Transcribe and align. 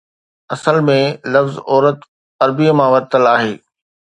اصل 0.55 0.77
۾ 0.89 0.95
لفظ 1.33 1.53
عورت 1.69 1.99
عربيءَ 2.43 2.71
مان 2.79 2.89
ورتل 2.93 3.23
آهي 3.35 3.53